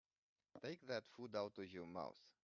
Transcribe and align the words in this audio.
Take 0.63 0.87
that 0.87 1.05
food 1.05 1.35
out 1.35 1.59
of 1.59 1.71
your 1.71 1.85
mouth. 1.85 2.17